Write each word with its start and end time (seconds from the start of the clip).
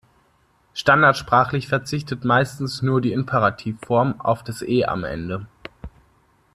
Standardsprachlich 0.73 1.67
verzichtet 1.67 2.25
meistens 2.25 2.81
nur 2.81 3.01
die 3.01 3.11
Imperativform 3.13 4.19
auf 4.19 4.43
das 4.43 4.63
E 4.63 4.83
am 4.83 5.03
Ende. 5.03 5.45